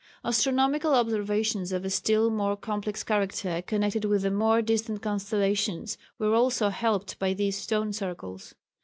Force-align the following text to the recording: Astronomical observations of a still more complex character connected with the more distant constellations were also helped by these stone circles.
Astronomical 0.25 0.95
observations 0.95 1.71
of 1.71 1.85
a 1.85 1.91
still 1.91 2.31
more 2.31 2.57
complex 2.57 3.03
character 3.03 3.61
connected 3.61 4.03
with 4.03 4.23
the 4.23 4.31
more 4.31 4.63
distant 4.63 5.03
constellations 5.03 5.95
were 6.17 6.33
also 6.33 6.69
helped 6.69 7.19
by 7.19 7.35
these 7.35 7.55
stone 7.57 7.93
circles. 7.93 8.55